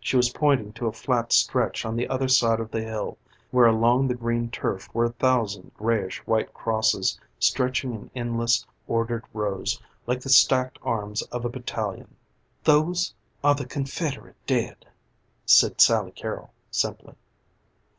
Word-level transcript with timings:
She 0.00 0.16
was 0.16 0.30
pointing 0.30 0.72
to 0.72 0.86
a 0.86 0.90
flat 0.94 1.34
stretch 1.34 1.84
on 1.84 1.96
the 1.96 2.08
other 2.08 2.28
side 2.28 2.60
of 2.60 2.70
the 2.70 2.80
hill 2.82 3.18
where 3.50 3.66
along 3.66 4.08
the 4.08 4.14
green 4.14 4.48
turf 4.50 4.88
were 4.94 5.04
a 5.04 5.12
thousand 5.12 5.70
grayish 5.76 6.26
white 6.26 6.54
crosses 6.54 7.20
stretching 7.38 7.92
in 7.92 8.10
endless, 8.14 8.66
ordered 8.88 9.26
rows 9.34 9.78
like 10.06 10.22
the 10.22 10.30
stacked 10.30 10.78
arms 10.82 11.20
of 11.24 11.44
a 11.44 11.50
battalion. 11.50 12.16
"Those 12.64 13.12
are 13.44 13.54
the 13.54 13.66
Confederate 13.66 14.36
dead," 14.46 14.86
said 15.44 15.78
Sally 15.78 16.12
Carrol 16.12 16.54
simply. 16.70 17.14